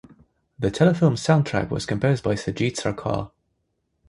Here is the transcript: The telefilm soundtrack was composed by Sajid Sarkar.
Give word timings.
The 0.57 0.71
telefilm 0.71 1.13
soundtrack 1.13 1.69
was 1.69 1.85
composed 1.85 2.23
by 2.23 2.33
Sajid 2.33 2.71
Sarkar. 2.75 3.29